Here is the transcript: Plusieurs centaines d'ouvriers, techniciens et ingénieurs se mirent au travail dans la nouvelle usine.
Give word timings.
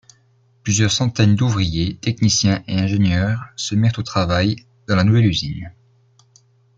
Plusieurs 0.63 0.89
centaines 0.91 1.35
d'ouvriers, 1.35 1.95
techniciens 1.97 2.63
et 2.67 2.79
ingénieurs 2.79 3.43
se 3.55 3.75
mirent 3.75 3.99
au 3.99 4.01
travail 4.01 4.55
dans 4.87 4.95
la 4.95 5.03
nouvelle 5.03 5.27
usine. 5.27 5.71